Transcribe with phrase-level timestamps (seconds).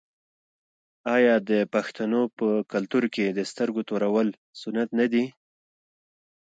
[1.15, 4.27] آیا د پښتنو په کلتور کې د سترګو تورول
[4.61, 5.25] سنت نه دي؟